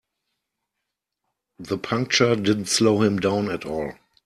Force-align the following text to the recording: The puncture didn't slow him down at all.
The 1.59 1.77
puncture 1.77 2.35
didn't 2.35 2.69
slow 2.69 3.03
him 3.03 3.19
down 3.19 3.51
at 3.51 3.65
all. 3.67 3.93